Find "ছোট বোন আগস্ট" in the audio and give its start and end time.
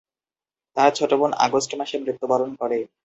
0.97-1.71